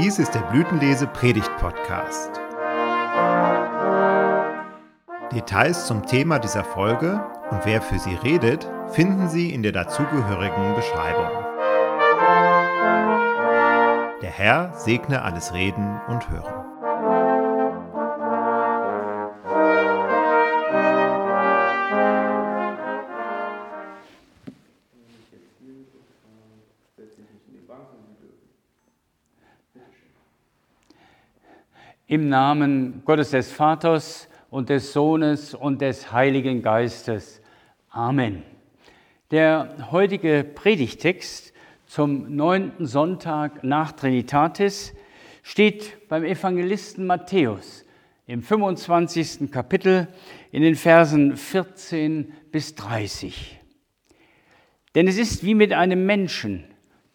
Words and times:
Dies 0.00 0.20
ist 0.20 0.32
der 0.32 0.42
Blütenlese 0.42 1.08
Predigt 1.08 1.50
Podcast. 1.56 2.30
Details 5.32 5.88
zum 5.88 6.06
Thema 6.06 6.38
dieser 6.38 6.62
Folge 6.62 7.20
und 7.50 7.64
wer 7.64 7.82
für 7.82 7.98
sie 7.98 8.14
redet, 8.14 8.70
finden 8.92 9.28
Sie 9.28 9.52
in 9.52 9.64
der 9.64 9.72
dazugehörigen 9.72 10.76
Beschreibung. 10.76 11.30
Der 14.22 14.30
Herr 14.30 14.72
segne 14.76 15.22
alles 15.22 15.52
Reden 15.52 16.00
und 16.06 16.30
Hören. 16.30 16.57
Im 32.10 32.30
Namen 32.30 33.02
Gottes 33.04 33.32
des 33.32 33.52
Vaters 33.52 34.30
und 34.48 34.70
des 34.70 34.94
Sohnes 34.94 35.52
und 35.52 35.82
des 35.82 36.10
Heiligen 36.10 36.62
Geistes. 36.62 37.42
Amen. 37.90 38.44
Der 39.30 39.90
heutige 39.90 40.42
Predigtext 40.42 41.52
zum 41.84 42.34
neunten 42.34 42.86
Sonntag 42.86 43.62
nach 43.62 43.92
Trinitatis 43.92 44.94
steht 45.42 46.08
beim 46.08 46.24
Evangelisten 46.24 47.04
Matthäus 47.04 47.84
im 48.26 48.42
25. 48.42 49.50
Kapitel 49.50 50.08
in 50.50 50.62
den 50.62 50.76
Versen 50.76 51.36
14 51.36 52.32
bis 52.50 52.74
30. 52.74 53.60
Denn 54.94 55.08
es 55.08 55.18
ist 55.18 55.44
wie 55.44 55.54
mit 55.54 55.74
einem 55.74 56.06
Menschen, 56.06 56.64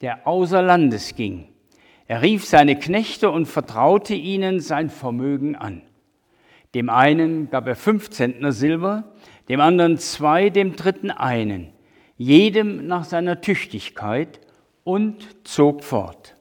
der 0.02 0.28
außer 0.28 0.62
Landes 0.62 1.16
ging 1.16 1.48
er 2.08 2.22
rief 2.22 2.46
seine 2.46 2.78
Knechte 2.78 3.32
und 3.32 3.46
vertraute 3.46 4.14
ihnen 4.14 4.60
sein 4.60 4.90
Vermögen 4.90 5.56
an. 5.56 5.82
Dem 6.74 6.90
einen 6.90 7.50
gab 7.50 7.68
er 7.68 7.76
fünf 7.76 8.10
Zentner 8.10 8.52
Silber, 8.52 9.14
dem 9.50 9.62
anderen 9.62 9.98
zwei, 9.98 10.50
dem 10.50 10.76
dritten 10.76 11.12
einen, 11.12 11.70
jedem 12.18 12.88
nach 12.88 13.04
seiner 13.06 13.42
Tüchtigkeit 13.42 14.40
und 14.84 15.48
zog 15.48 15.84
fort. 15.84 16.36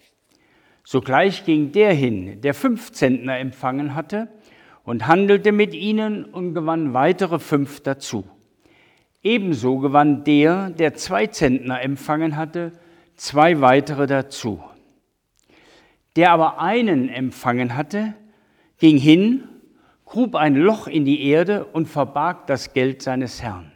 Sogleich 0.84 1.44
ging 1.44 1.72
der 1.72 1.92
hin, 1.92 2.40
der 2.40 2.54
fünf 2.54 2.92
Zentner 2.92 3.38
empfangen 3.38 3.94
hatte, 3.94 4.28
und 4.84 5.06
handelte 5.06 5.52
mit 5.52 5.74
ihnen 5.74 6.24
und 6.24 6.54
gewann 6.54 6.92
weitere 6.92 7.38
fünf 7.38 7.80
dazu. 7.80 8.24
Ebenso 9.22 9.78
gewann 9.78 10.24
der, 10.24 10.70
der 10.70 10.94
zwei 10.94 11.28
Zentner 11.28 11.82
empfangen 11.82 12.36
hatte, 12.36 12.72
zwei 13.14 13.60
weitere 13.60 14.08
dazu. 14.08 14.60
Der 16.16 16.30
aber 16.30 16.60
einen 16.60 17.08
empfangen 17.08 17.76
hatte, 17.76 18.14
ging 18.78 18.98
hin, 18.98 19.48
grub 20.04 20.34
ein 20.34 20.54
Loch 20.54 20.86
in 20.86 21.04
die 21.04 21.26
Erde 21.26 21.64
und 21.64 21.86
verbarg 21.86 22.46
das 22.46 22.72
Geld 22.72 23.02
seines 23.02 23.42
Herrn. 23.42 23.72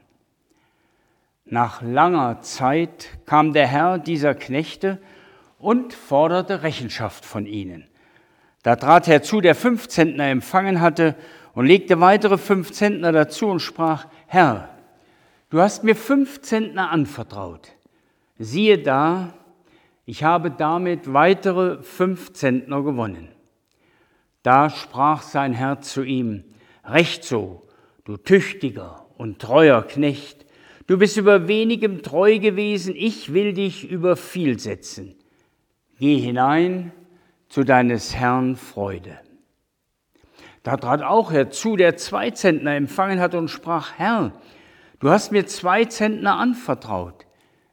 Nach 1.44 1.80
langer 1.80 2.40
Zeit 2.40 3.18
kam 3.24 3.52
der 3.52 3.66
Herr 3.66 3.98
dieser 3.98 4.34
Knechte 4.34 5.00
und 5.58 5.94
forderte 5.94 6.62
Rechenschaft 6.62 7.24
von 7.24 7.46
ihnen. 7.46 7.86
Da 8.62 8.76
trat 8.76 9.06
herzu, 9.06 9.40
der 9.40 9.54
fünf 9.54 9.88
Zentner 9.88 10.24
empfangen 10.24 10.80
hatte, 10.80 11.14
und 11.56 11.64
legte 11.64 12.00
weitere 12.00 12.36
fünf 12.36 12.70
Zentner 12.72 13.12
dazu 13.12 13.46
und 13.46 13.60
sprach, 13.60 14.08
Herr, 14.26 14.68
du 15.48 15.58
hast 15.58 15.84
mir 15.84 15.96
fünf 15.96 16.42
Zentner 16.42 16.90
anvertraut. 16.90 17.72
Siehe 18.38 18.76
da, 18.76 19.32
ich 20.06 20.22
habe 20.22 20.52
damit 20.52 21.12
weitere 21.12 21.82
fünf 21.82 22.32
Zentner 22.32 22.82
gewonnen. 22.82 23.28
Da 24.44 24.70
sprach 24.70 25.22
sein 25.22 25.52
Herr 25.52 25.80
zu 25.80 26.04
ihm, 26.04 26.44
Recht 26.84 27.24
so, 27.24 27.66
du 28.04 28.16
tüchtiger 28.16 29.06
und 29.18 29.40
treuer 29.40 29.82
Knecht, 29.82 30.46
du 30.86 30.96
bist 30.96 31.16
über 31.16 31.48
wenigem 31.48 32.02
treu 32.02 32.38
gewesen, 32.38 32.94
ich 32.96 33.34
will 33.34 33.52
dich 33.52 33.90
über 33.90 34.14
viel 34.14 34.60
setzen. 34.60 35.16
Geh 35.98 36.18
hinein 36.18 36.92
zu 37.48 37.64
deines 37.64 38.14
Herrn 38.14 38.54
Freude. 38.54 39.18
Da 40.62 40.76
trat 40.76 41.02
auch 41.02 41.32
herzu, 41.32 41.74
der 41.74 41.96
zwei 41.96 42.30
Zentner 42.30 42.76
empfangen 42.76 43.18
hatte 43.18 43.38
und 43.38 43.48
sprach, 43.48 43.94
Herr, 43.96 44.32
du 45.00 45.10
hast 45.10 45.32
mir 45.32 45.46
zwei 45.46 45.84
Zentner 45.86 46.38
anvertraut. 46.38 47.26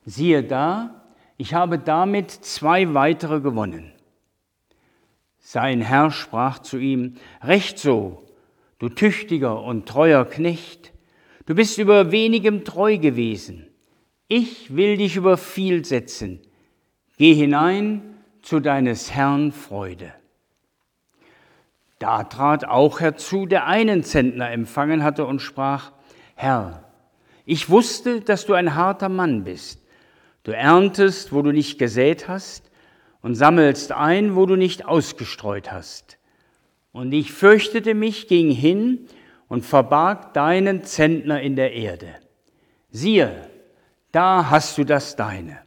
Siehe 0.06 0.44
da, 0.44 1.03
ich 1.38 1.54
habe 1.54 1.80
damit 1.80 2.32
zwei 2.32 2.94
weitere 2.94 3.42
gewonnen. 3.42 3.92
Sein 5.40 5.82
Herr 5.82 6.12
sprach 6.12 6.60
zu 6.60 6.78
ihm, 6.78 7.16
Recht 7.42 7.80
so, 7.80 8.24
du 8.80 8.90
tüchtiger 8.90 9.62
und 9.62 9.88
treuer 9.88 10.26
Knecht, 10.26 10.94
du 11.46 11.56
bist 11.56 11.78
über 11.78 12.12
wenigem 12.12 12.64
treu 12.64 12.98
gewesen. 12.98 13.68
Ich 14.28 14.76
will 14.76 14.98
dich 14.98 15.16
über 15.16 15.38
viel 15.38 15.86
setzen. 15.86 16.40
Geh 17.18 17.34
hinein 17.34 18.02
zu 18.42 18.60
deines 18.60 19.12
Herrn 19.12 19.52
Freude. 19.52 20.14
Da 22.00 22.24
trat 22.24 22.66
auch 22.66 23.00
herzu, 23.00 23.46
der 23.46 23.68
einen 23.68 24.04
Zentner 24.04 24.52
empfangen 24.52 25.04
hatte 25.04 25.26
und 25.26 25.42
sprach, 25.42 25.92
Herr, 26.36 26.84
ich 27.46 27.70
wusste, 27.70 28.22
dass 28.22 28.46
du 28.46 28.54
ein 28.54 28.76
harter 28.76 29.10
Mann 29.10 29.44
bist 29.44 29.83
Du 30.44 30.52
erntest, 30.52 31.32
wo 31.32 31.42
du 31.42 31.52
nicht 31.52 31.80
gesät 31.80 32.28
hast, 32.28 32.70
und 33.22 33.36
sammelst 33.36 33.94
ein, 33.94 34.36
wo 34.36 34.46
du 34.46 34.58
nicht 34.58 34.86
ausgestreut 34.86 35.72
hast. 35.72 36.18
Und 36.92 37.14
ich 37.14 37.32
fürchtete 37.32 37.96
mich, 37.96 38.28
ging 38.28 38.52
hin 38.52 39.08
und 39.48 39.66
verbarg 39.66 40.34
deinen 40.34 40.84
Zentner 40.84 41.42
in 41.42 41.56
der 41.56 41.74
Erde. 41.74 42.10
Siehe, 42.92 43.50
da 44.12 44.50
hast 44.50 44.78
du 44.78 44.84
das 44.84 45.16
deine. 45.16 45.60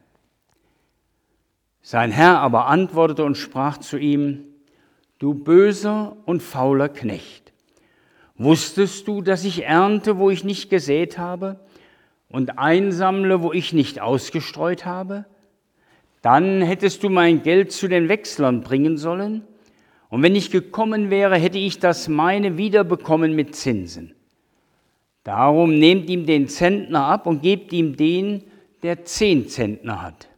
Sein 1.81 2.11
Herr 2.11 2.39
aber 2.39 2.67
antwortete 2.67 3.23
und 3.23 3.37
sprach 3.37 3.77
zu 3.77 3.97
ihm, 3.97 4.43
Du 5.19 5.33
böser 5.33 6.15
und 6.25 6.43
fauler 6.43 6.89
Knecht, 6.89 7.51
wusstest 8.35 9.07
du, 9.07 9.23
dass 9.23 9.45
ich 9.45 9.63
ernte, 9.63 10.19
wo 10.19 10.29
ich 10.29 10.43
nicht 10.43 10.69
gesät 10.69 11.17
habe, 11.17 11.59
und 12.29 12.57
einsammle, 12.59 13.41
wo 13.41 13.53
ich 13.53 13.73
nicht 13.73 14.01
ausgestreut 14.01 14.85
habe? 14.85 15.25
Dann 16.21 16.61
hättest 16.61 17.03
du 17.03 17.09
mein 17.09 17.43
Geld 17.43 17.71
zu 17.71 17.87
den 17.87 18.09
Wechslern 18.09 18.61
bringen 18.61 18.97
sollen, 18.97 19.43
und 20.09 20.23
wenn 20.23 20.35
ich 20.35 20.51
gekommen 20.51 21.09
wäre, 21.09 21.37
hätte 21.37 21.57
ich 21.57 21.79
das 21.79 22.07
meine 22.07 22.57
wiederbekommen 22.57 23.35
mit 23.35 23.55
Zinsen. 23.55 24.13
Darum 25.23 25.77
nehmt 25.77 26.09
ihm 26.09 26.25
den 26.25 26.47
Zentner 26.47 27.05
ab 27.05 27.27
und 27.27 27.41
gebt 27.41 27.73
ihm 27.73 27.97
den, 27.97 28.43
der 28.83 29.03
zehn 29.03 29.49
Zentner 29.49 30.01
hat. 30.01 30.29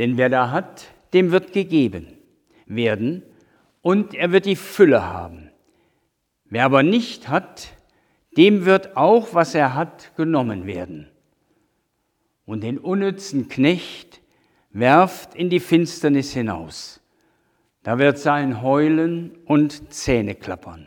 Denn 0.00 0.16
wer 0.16 0.28
da 0.28 0.50
hat, 0.50 0.88
dem 1.12 1.30
wird 1.30 1.52
gegeben 1.52 2.08
werden, 2.66 3.22
und 3.82 4.14
er 4.14 4.32
wird 4.32 4.46
die 4.46 4.56
Fülle 4.56 5.04
haben. 5.04 5.50
Wer 6.46 6.64
aber 6.64 6.82
nicht 6.82 7.28
hat, 7.28 7.72
dem 8.36 8.64
wird 8.64 8.96
auch, 8.96 9.34
was 9.34 9.54
er 9.54 9.74
hat, 9.74 10.16
genommen 10.16 10.66
werden. 10.66 11.08
Und 12.46 12.62
den 12.62 12.78
unnützen 12.78 13.48
Knecht 13.48 14.20
werft 14.70 15.34
in 15.34 15.50
die 15.50 15.60
Finsternis 15.60 16.32
hinaus. 16.32 17.00
Da 17.82 17.98
wird 17.98 18.18
sein 18.18 18.62
Heulen 18.62 19.36
und 19.44 19.92
Zähne 19.92 20.34
klappern. 20.34 20.86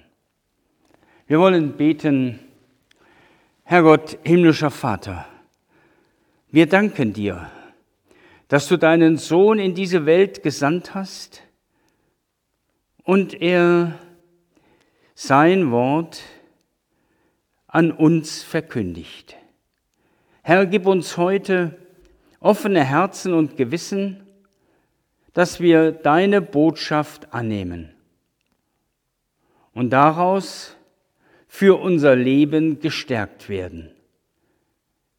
Wir 1.27 1.39
wollen 1.39 1.73
beten, 1.73 2.39
Herr 3.63 3.83
Gott, 3.83 4.17
himmlischer 4.23 4.71
Vater, 4.71 5.25
wir 6.51 6.67
danken 6.67 7.13
dir, 7.13 7.49
dass 8.47 8.67
du 8.67 8.77
deinen 8.77 9.17
Sohn 9.17 9.59
in 9.59 9.73
diese 9.73 10.05
Welt 10.05 10.43
gesandt 10.43 10.93
hast 10.93 11.41
und 13.03 13.41
er 13.41 13.99
sein 15.15 15.71
Wort 15.71 16.21
an 17.75 17.91
uns 17.91 18.41
verkündigt. 18.41 19.35
Herr, 20.43 20.65
gib 20.65 20.85
uns 20.85 21.17
heute 21.17 21.77
offene 22.39 22.81
Herzen 22.85 23.33
und 23.33 23.57
Gewissen, 23.57 24.25
dass 25.33 25.59
wir 25.59 25.91
deine 25.91 26.41
Botschaft 26.41 27.33
annehmen 27.33 27.93
und 29.73 29.89
daraus 29.89 30.77
für 31.49 31.77
unser 31.81 32.15
Leben 32.15 32.79
gestärkt 32.79 33.49
werden. 33.49 33.91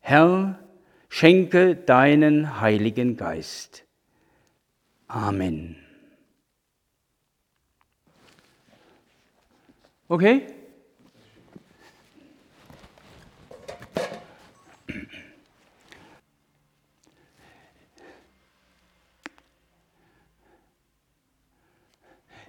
Herr, 0.01 0.59
schenke 1.11 1.77
deinen 1.77 2.59
Heiligen 2.63 3.19
Geist. 3.19 3.85
Amen. 5.09 5.77
Okay? 10.09 10.56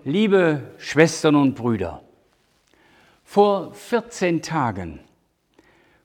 Liebe 0.08 0.62
Schwestern 0.78 1.36
und 1.36 1.56
Brüder, 1.56 2.02
vor 3.26 3.74
14 3.74 4.42
Tagen 4.42 5.02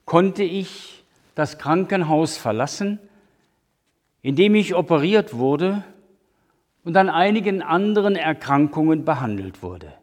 konnte 0.03 0.43
ich 0.43 1.05
das 1.35 1.57
Krankenhaus 1.57 2.35
verlassen, 2.35 2.99
in 4.21 4.35
dem 4.35 4.55
ich 4.55 4.75
operiert 4.75 5.35
wurde 5.35 5.85
und 6.83 6.97
an 6.97 7.09
einigen 7.09 7.61
anderen 7.61 8.17
Erkrankungen 8.17 9.05
behandelt 9.05 9.63
wurde. 9.63 9.93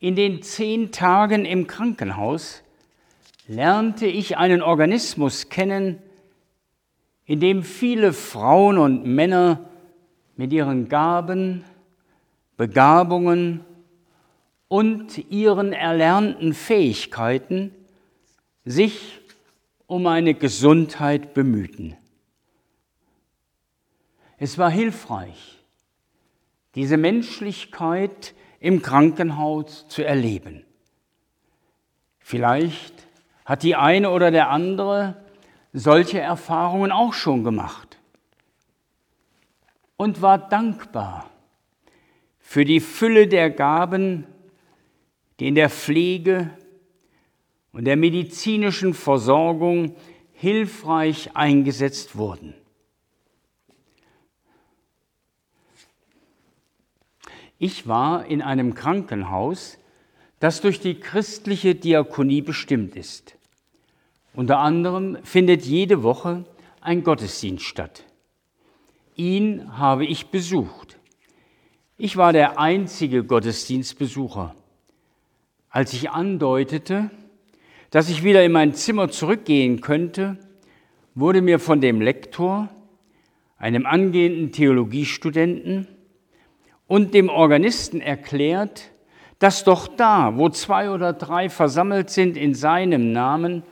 In 0.00 0.16
den 0.16 0.42
zehn 0.42 0.90
Tagen 0.90 1.44
im 1.44 1.68
Krankenhaus 1.68 2.64
lernte 3.46 4.06
ich 4.06 4.38
einen 4.38 4.60
Organismus 4.60 5.50
kennen, 5.50 6.02
in 7.26 7.38
dem 7.38 7.62
viele 7.62 8.12
Frauen 8.12 8.78
und 8.78 9.06
Männer 9.06 9.70
mit 10.34 10.52
ihren 10.52 10.88
Gaben, 10.88 11.64
Begabungen 12.56 13.64
und 14.68 15.30
ihren 15.30 15.72
erlernten 15.72 16.54
Fähigkeiten 16.54 17.72
sich 18.64 19.20
um 19.86 20.06
eine 20.06 20.34
Gesundheit 20.34 21.34
bemühten. 21.34 21.96
Es 24.38 24.58
war 24.58 24.70
hilfreich, 24.70 25.58
diese 26.74 26.96
Menschlichkeit 26.96 28.34
im 28.60 28.82
Krankenhaus 28.82 29.86
zu 29.88 30.04
erleben. 30.04 30.64
Vielleicht 32.18 33.06
hat 33.44 33.62
die 33.62 33.76
eine 33.76 34.10
oder 34.10 34.30
der 34.30 34.50
andere 34.50 35.22
solche 35.72 36.20
Erfahrungen 36.20 36.90
auch 36.90 37.12
schon 37.12 37.44
gemacht 37.44 37.98
und 39.96 40.22
war 40.22 40.38
dankbar 40.38 41.30
für 42.54 42.64
die 42.64 42.78
Fülle 42.78 43.26
der 43.26 43.50
Gaben, 43.50 44.28
die 45.40 45.48
in 45.48 45.56
der 45.56 45.68
Pflege 45.68 46.56
und 47.72 47.84
der 47.84 47.96
medizinischen 47.96 48.94
Versorgung 48.94 49.96
hilfreich 50.34 51.34
eingesetzt 51.34 52.14
wurden. 52.14 52.54
Ich 57.58 57.88
war 57.88 58.26
in 58.26 58.40
einem 58.40 58.74
Krankenhaus, 58.74 59.76
das 60.38 60.60
durch 60.60 60.78
die 60.78 61.00
christliche 61.00 61.74
Diakonie 61.74 62.40
bestimmt 62.40 62.94
ist. 62.94 63.36
Unter 64.32 64.60
anderem 64.60 65.18
findet 65.24 65.64
jede 65.64 66.04
Woche 66.04 66.44
ein 66.80 67.02
Gottesdienst 67.02 67.64
statt. 67.64 68.04
Ihn 69.16 69.76
habe 69.76 70.06
ich 70.06 70.26
besucht. 70.26 71.00
Ich 72.04 72.18
war 72.18 72.34
der 72.34 72.58
einzige 72.58 73.24
Gottesdienstbesucher. 73.24 74.54
Als 75.70 75.94
ich 75.94 76.10
andeutete, 76.10 77.10
dass 77.88 78.10
ich 78.10 78.22
wieder 78.22 78.44
in 78.44 78.52
mein 78.52 78.74
Zimmer 78.74 79.08
zurückgehen 79.08 79.80
könnte, 79.80 80.36
wurde 81.14 81.40
mir 81.40 81.58
von 81.58 81.80
dem 81.80 82.02
Lektor, 82.02 82.68
einem 83.56 83.86
angehenden 83.86 84.52
Theologiestudenten 84.52 85.88
und 86.86 87.14
dem 87.14 87.30
Organisten 87.30 88.02
erklärt, 88.02 88.90
dass 89.38 89.64
doch 89.64 89.88
da, 89.88 90.36
wo 90.36 90.50
zwei 90.50 90.90
oder 90.90 91.14
drei 91.14 91.48
versammelt 91.48 92.10
sind 92.10 92.36
in 92.36 92.54
seinem 92.54 93.12
Namen, 93.12 93.62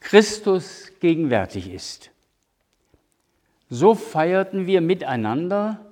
Christus 0.00 0.90
gegenwärtig 1.00 1.70
ist. 1.70 2.12
So 3.68 3.94
feierten 3.94 4.66
wir 4.66 4.80
miteinander 4.80 5.83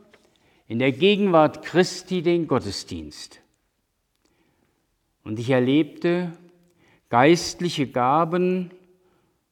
in 0.69 0.79
der 0.79 0.93
Gegenwart 0.93 1.63
Christi 1.65 2.23
den 2.23 2.47
Gottesdienst. 2.47 3.41
Und 5.25 5.39
ich 5.39 5.51
erlebte 5.51 6.33
geistliche 7.09 7.87
Gaben 7.87 8.71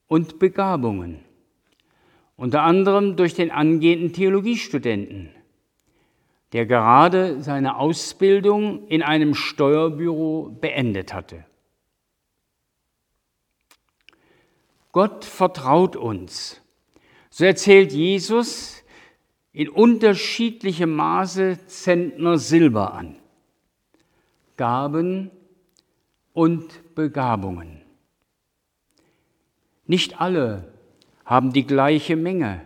und 0.07 0.39
Begabungen, 0.39 1.19
unter 2.35 2.63
anderem 2.63 3.15
durch 3.15 3.35
den 3.35 3.51
angehenden 3.51 4.13
Theologiestudenten, 4.13 5.29
der 6.53 6.65
gerade 6.65 7.41
seine 7.41 7.77
Ausbildung 7.77 8.87
in 8.87 9.03
einem 9.03 9.35
Steuerbüro 9.35 10.49
beendet 10.59 11.13
hatte. 11.13 11.45
Gott 14.91 15.23
vertraut 15.23 15.95
uns. 15.95 16.59
So 17.29 17.45
erzählt 17.45 17.93
Jesus 17.93 18.80
in 19.53 19.69
unterschiedlichem 19.69 20.95
Maße 20.95 21.65
Zentner 21.67 22.37
Silber 22.37 22.93
an. 22.93 23.17
Gaben 24.57 25.31
und 26.33 26.95
Begabungen. 26.95 27.81
Nicht 29.85 30.21
alle 30.21 30.71
haben 31.25 31.51
die 31.51 31.65
gleiche 31.65 32.15
Menge. 32.15 32.61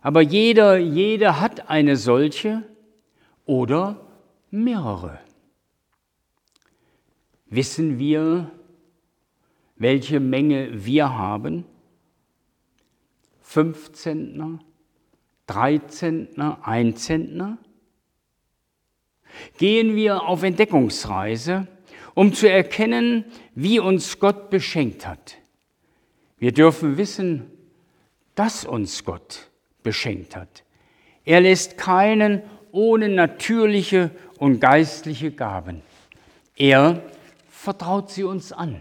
Aber 0.00 0.20
jeder, 0.20 0.76
jede 0.78 1.40
hat 1.40 1.70
eine 1.70 1.96
solche 1.96 2.62
oder 3.46 4.06
mehrere. 4.50 5.18
Wissen 7.46 7.98
wir, 7.98 8.50
welche 9.76 10.20
Menge 10.20 10.84
wir 10.84 11.16
haben. 11.16 11.64
Fünf 13.40 13.92
Zentner, 13.92 14.58
drei 15.48 15.78
Zentner, 15.78 16.58
ein 16.62 16.94
Zentner. 16.94 17.58
Gehen 19.58 19.96
wir 19.96 20.22
auf 20.22 20.44
Entdeckungsreise, 20.44 21.66
um 22.14 22.32
zu 22.32 22.48
erkennen, 22.48 23.24
wie 23.54 23.80
uns 23.80 24.20
Gott 24.20 24.50
beschenkt 24.50 25.06
hat. 25.06 25.36
Wir 26.38 26.52
dürfen 26.52 26.96
wissen, 26.96 27.50
dass 28.36 28.64
uns 28.64 29.04
Gott 29.04 29.50
beschenkt 29.82 30.36
hat. 30.36 30.62
Er 31.24 31.40
lässt 31.40 31.76
keinen 31.76 32.42
ohne 32.70 33.08
natürliche 33.08 34.10
und 34.38 34.60
geistliche 34.60 35.32
Gaben. 35.32 35.82
Er 36.56 37.02
vertraut 37.50 38.10
sie 38.10 38.24
uns 38.24 38.52
an. 38.52 38.80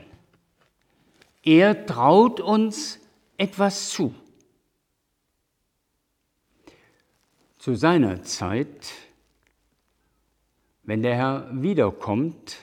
Er 1.44 1.86
traut 1.86 2.40
uns 2.40 3.00
etwas 3.38 3.90
zu. 3.90 4.14
Zu 7.58 7.76
seiner 7.76 8.24
Zeit, 8.24 8.94
wenn 10.84 11.02
der 11.02 11.16
Herr 11.16 11.50
wiederkommt, 11.52 12.58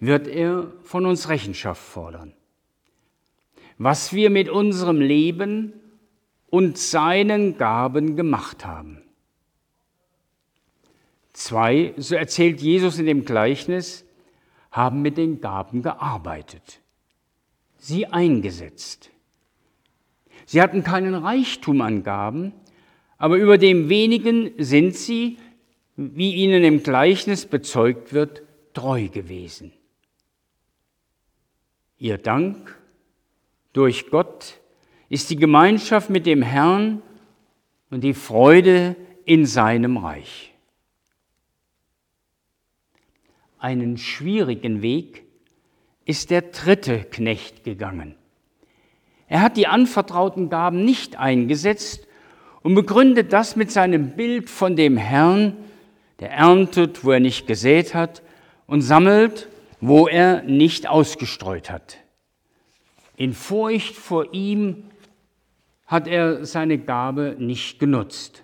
wird 0.00 0.26
er 0.26 0.72
von 0.82 1.06
uns 1.06 1.28
Rechenschaft 1.28 1.82
fordern. 1.82 2.34
Was 3.78 4.12
wir 4.12 4.30
mit 4.30 4.48
unserem 4.48 5.00
Leben 5.00 5.72
und 6.50 6.76
seinen 6.78 7.56
Gaben 7.56 8.16
gemacht 8.16 8.64
haben. 8.64 9.02
Zwei, 11.32 11.94
so 11.96 12.14
erzählt 12.14 12.60
Jesus 12.60 12.98
in 12.98 13.06
dem 13.06 13.24
Gleichnis, 13.24 14.04
haben 14.70 15.02
mit 15.02 15.16
den 15.16 15.40
Gaben 15.40 15.82
gearbeitet 15.82 16.82
sie 17.82 18.06
eingesetzt. 18.06 19.10
Sie 20.46 20.62
hatten 20.62 20.84
keinen 20.84 21.14
Reichtum 21.14 21.80
an 21.80 22.04
Gaben, 22.04 22.52
aber 23.22 23.36
über 23.36 23.56
dem 23.56 23.88
wenigen 23.88 24.50
sind 24.58 24.96
sie, 24.96 25.38
wie 25.94 26.34
ihnen 26.34 26.64
im 26.64 26.82
Gleichnis 26.82 27.46
bezeugt 27.46 28.12
wird, 28.12 28.42
treu 28.74 29.06
gewesen. 29.06 29.72
Ihr 31.98 32.18
Dank 32.18 32.76
durch 33.72 34.10
Gott 34.10 34.58
ist 35.08 35.30
die 35.30 35.36
Gemeinschaft 35.36 36.10
mit 36.10 36.26
dem 36.26 36.42
Herrn 36.42 37.00
und 37.90 38.02
die 38.02 38.14
Freude 38.14 38.96
in 39.24 39.46
seinem 39.46 39.98
Reich. 39.98 40.52
Einen 43.60 43.98
schwierigen 43.98 44.82
Weg 44.82 45.22
ist 46.06 46.30
der 46.30 46.42
dritte 46.42 47.04
Knecht 47.04 47.62
gegangen. 47.62 48.16
Er 49.28 49.42
hat 49.42 49.56
die 49.56 49.68
anvertrauten 49.68 50.50
Gaben 50.50 50.84
nicht 50.84 51.20
eingesetzt 51.20 52.08
und 52.62 52.74
begründet 52.74 53.32
das 53.32 53.56
mit 53.56 53.70
seinem 53.70 54.10
Bild 54.10 54.48
von 54.48 54.76
dem 54.76 54.96
Herrn, 54.96 55.56
der 56.20 56.30
erntet, 56.30 57.04
wo 57.04 57.12
er 57.12 57.20
nicht 57.20 57.46
gesät 57.46 57.94
hat 57.94 58.22
und 58.66 58.82
sammelt, 58.82 59.48
wo 59.80 60.06
er 60.06 60.42
nicht 60.42 60.88
ausgestreut 60.88 61.70
hat. 61.70 61.98
In 63.16 63.34
Furcht 63.34 63.96
vor 63.96 64.32
ihm 64.32 64.84
hat 65.86 66.06
er 66.08 66.46
seine 66.46 66.78
Gabe 66.78 67.36
nicht 67.38 67.78
genutzt, 67.78 68.42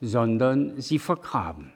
sondern 0.00 0.80
sie 0.80 0.98
vergraben. 0.98 1.72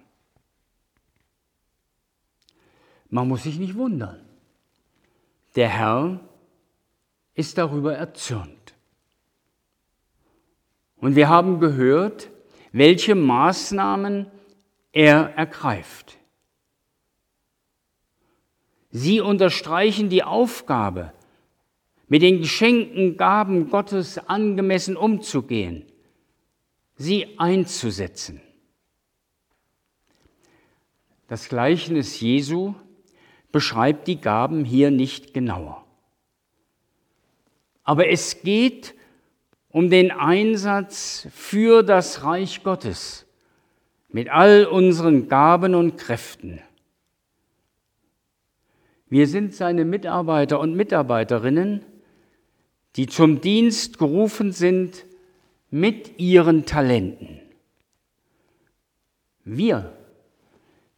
Man 3.08 3.28
muss 3.28 3.42
sich 3.42 3.58
nicht 3.58 3.74
wundern. 3.74 4.20
Der 5.56 5.68
Herr 5.68 6.20
ist 7.34 7.58
darüber 7.58 7.94
erzürnt. 7.94 8.63
Und 11.04 11.16
wir 11.16 11.28
haben 11.28 11.60
gehört, 11.60 12.30
welche 12.72 13.14
Maßnahmen 13.14 14.24
er 14.90 15.34
ergreift. 15.36 16.16
Sie 18.90 19.20
unterstreichen 19.20 20.08
die 20.08 20.22
Aufgabe, 20.22 21.12
mit 22.08 22.22
den 22.22 22.38
geschenkten 22.38 23.18
Gaben 23.18 23.68
Gottes 23.68 24.16
angemessen 24.16 24.96
umzugehen, 24.96 25.84
sie 26.96 27.38
einzusetzen. 27.38 28.40
Das 31.28 31.50
Gleichnis 31.50 32.18
Jesu 32.18 32.76
beschreibt 33.52 34.08
die 34.08 34.22
Gaben 34.22 34.64
hier 34.64 34.90
nicht 34.90 35.34
genauer. 35.34 35.84
Aber 37.82 38.08
es 38.08 38.40
geht 38.40 38.94
um 39.74 39.90
den 39.90 40.12
Einsatz 40.12 41.26
für 41.34 41.82
das 41.82 42.22
Reich 42.22 42.62
Gottes 42.62 43.26
mit 44.08 44.30
all 44.30 44.66
unseren 44.66 45.28
Gaben 45.28 45.74
und 45.74 45.98
Kräften. 45.98 46.60
Wir 49.08 49.26
sind 49.26 49.52
seine 49.52 49.84
Mitarbeiter 49.84 50.60
und 50.60 50.76
Mitarbeiterinnen, 50.76 51.84
die 52.94 53.08
zum 53.08 53.40
Dienst 53.40 53.98
gerufen 53.98 54.52
sind 54.52 55.06
mit 55.70 56.20
ihren 56.20 56.66
Talenten. 56.66 57.40
Wir, 59.42 59.92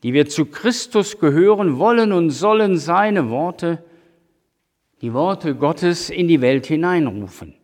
die 0.02 0.12
wir 0.12 0.28
zu 0.28 0.44
Christus 0.44 1.18
gehören, 1.18 1.78
wollen 1.78 2.12
und 2.12 2.28
sollen 2.28 2.76
seine 2.76 3.30
Worte, 3.30 3.82
die 5.00 5.14
Worte 5.14 5.54
Gottes 5.54 6.10
in 6.10 6.28
die 6.28 6.42
Welt 6.42 6.66
hineinrufen. 6.66 7.54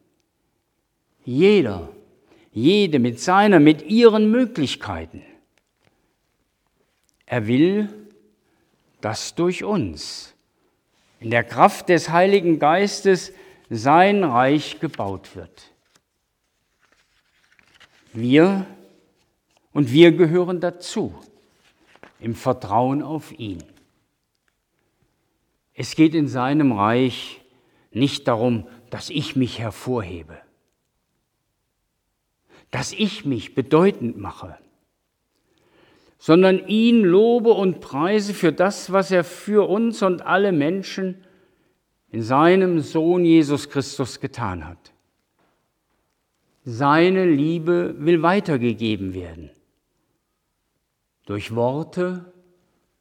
Jeder, 1.24 1.88
jede 2.52 2.98
mit 2.98 3.20
seiner, 3.20 3.60
mit 3.60 3.82
ihren 3.82 4.30
Möglichkeiten. 4.30 5.22
Er 7.26 7.46
will, 7.46 7.88
dass 9.00 9.34
durch 9.34 9.64
uns 9.64 10.34
in 11.20 11.30
der 11.30 11.44
Kraft 11.44 11.88
des 11.88 12.10
Heiligen 12.10 12.58
Geistes 12.58 13.32
sein 13.70 14.24
Reich 14.24 14.80
gebaut 14.80 15.34
wird. 15.34 15.72
Wir 18.12 18.66
und 19.72 19.90
wir 19.92 20.12
gehören 20.12 20.60
dazu 20.60 21.14
im 22.20 22.34
Vertrauen 22.34 23.02
auf 23.02 23.32
ihn. 23.38 23.62
Es 25.74 25.94
geht 25.94 26.14
in 26.14 26.28
seinem 26.28 26.72
Reich 26.72 27.40
nicht 27.90 28.28
darum, 28.28 28.66
dass 28.90 29.08
ich 29.08 29.36
mich 29.36 29.58
hervorhebe, 29.58 30.38
dass 32.72 32.92
ich 32.92 33.24
mich 33.24 33.54
bedeutend 33.54 34.16
mache, 34.16 34.58
sondern 36.18 36.66
ihn 36.66 37.02
lobe 37.02 37.50
und 37.50 37.80
preise 37.80 38.34
für 38.34 38.50
das, 38.50 38.90
was 38.90 39.10
er 39.12 39.24
für 39.24 39.68
uns 39.68 40.02
und 40.02 40.22
alle 40.22 40.52
Menschen 40.52 41.22
in 42.10 42.22
seinem 42.22 42.80
Sohn 42.80 43.24
Jesus 43.24 43.68
Christus 43.68 44.20
getan 44.20 44.66
hat. 44.66 44.92
Seine 46.64 47.26
Liebe 47.26 47.94
will 47.98 48.22
weitergegeben 48.22 49.14
werden 49.14 49.50
durch 51.26 51.54
Worte 51.54 52.32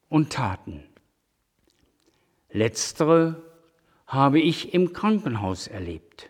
und 0.09 0.33
Taten. 0.33 0.83
Letztere 2.49 3.41
habe 4.05 4.41
ich 4.41 4.73
im 4.73 4.91
Krankenhaus 4.91 5.67
erlebt. 5.67 6.29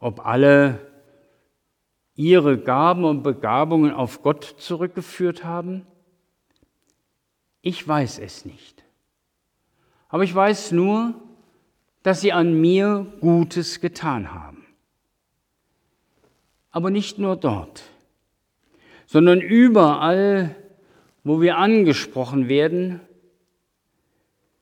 Ob 0.00 0.26
alle 0.26 0.87
ihre 2.18 2.58
Gaben 2.58 3.04
und 3.04 3.22
Begabungen 3.22 3.92
auf 3.92 4.22
Gott 4.22 4.44
zurückgeführt 4.44 5.44
haben? 5.44 5.86
Ich 7.62 7.86
weiß 7.88 8.18
es 8.18 8.44
nicht. 8.44 8.84
Aber 10.10 10.24
ich 10.24 10.34
weiß 10.34 10.72
nur, 10.72 11.14
dass 12.02 12.20
sie 12.20 12.32
an 12.32 12.60
mir 12.60 13.06
Gutes 13.20 13.80
getan 13.80 14.34
haben. 14.34 14.66
Aber 16.70 16.90
nicht 16.90 17.18
nur 17.18 17.36
dort 17.36 17.84
sondern 19.08 19.40
überall, 19.40 20.54
wo 21.24 21.40
wir 21.40 21.56
angesprochen 21.56 22.50
werden, 22.50 23.00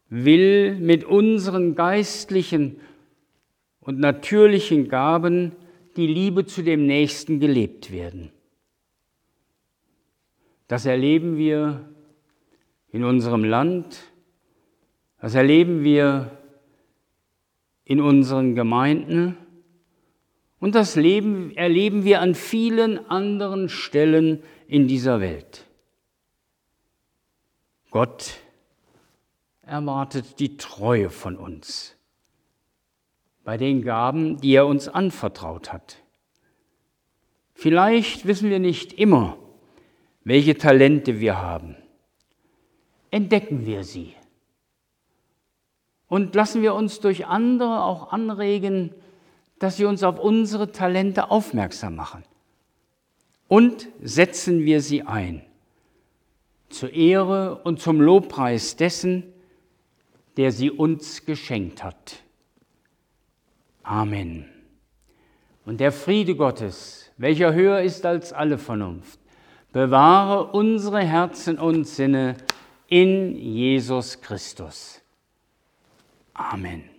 will 0.09 0.77
mit 0.77 1.03
unseren 1.03 1.75
geistlichen 1.75 2.81
und 3.81 3.99
natürlichen 3.99 4.89
Gaben 4.89 5.51
die 5.97 6.07
Liebe 6.07 6.47
zu 6.47 6.63
dem 6.63 6.87
Nächsten 6.87 7.41
gelebt 7.41 7.91
werden. 7.91 8.31
Das 10.69 10.85
erleben 10.85 11.37
wir 11.37 11.89
in 12.91 13.05
unserem 13.05 13.45
Land, 13.45 14.03
das 15.21 15.35
erleben 15.35 15.85
wir 15.85 16.37
in 17.85 18.01
unseren 18.01 18.55
Gemeinden 18.55 19.37
und 20.59 20.75
das 20.75 20.97
Leben 20.97 21.57
erleben 21.57 22.05
wir 22.05 22.21
an 22.21 22.35
vielen 22.35 22.99
anderen 23.09 23.69
Stellen 23.69 24.43
in 24.67 24.89
dieser 24.89 25.21
Welt. 25.21 25.67
Gott 27.91 28.41
erwartet 29.63 30.39
die 30.41 30.57
Treue 30.57 31.11
von 31.11 31.37
uns 31.37 31.96
bei 33.47 33.57
den 33.57 33.83
Gaben, 33.83 34.41
die 34.41 34.55
er 34.55 34.67
uns 34.67 34.89
anvertraut 34.89 35.73
hat. 35.73 35.99
Vielleicht 37.55 38.27
wissen 38.27 38.51
wir 38.51 38.59
nicht 38.59 38.93
immer, 38.93 39.39
welche 40.25 40.59
Talente 40.59 41.21
wir 41.21 41.41
haben. 41.41 41.77
Entdecken 43.13 43.65
wir 43.65 43.85
sie. 43.85 44.15
Und 46.09 46.35
lassen 46.35 46.61
wir 46.61 46.75
uns 46.75 46.99
durch 46.99 47.27
andere 47.27 47.85
auch 47.85 48.11
anregen, 48.11 48.93
dass 49.61 49.79
wir 49.79 49.89
uns 49.89 50.03
auf 50.03 50.19
unsere 50.19 50.73
Talente 50.73 51.31
aufmerksam 51.31 51.95
machen. 51.95 52.25
Und 53.47 53.89
setzen 54.03 54.65
wir 54.65 54.81
sie 54.81 55.03
ein. 55.03 55.43
Zur 56.69 56.93
Ehre 56.93 57.63
und 57.63 57.81
zum 57.81 58.01
Lobpreis 58.01 58.75
dessen, 58.75 59.23
der 60.37 60.51
sie 60.51 60.73
uns 60.73 61.25
geschenkt 61.25 61.85
hat. 61.85 62.26
Amen. 63.87 64.47
Und 65.65 65.79
der 65.79 65.93
Friede 65.93 66.35
Gottes, 66.35 67.13
welcher 67.17 67.55
höher 67.55 67.81
ist 67.83 68.05
als 68.05 68.33
alle 68.33 68.59
Vernunft, 68.59 69.21
bewahre 69.73 70.47
unsere 70.47 71.01
Herzen 71.01 71.57
und 71.57 71.87
Sinne 71.87 72.37
in 72.89 73.37
Jesus 73.37 74.21
Christus. 74.21 75.01
Amen. 76.35 76.96